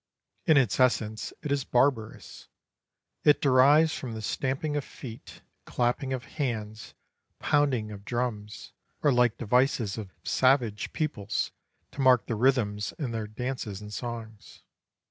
[0.47, 2.47] In its essence it is barbarous;
[3.23, 6.95] it derives from the stamping of feet, clapping of hands,
[7.37, 11.51] pounding of drums, or like devices of savage peoples
[11.91, 14.63] to mark the rhythms in their dances and songs.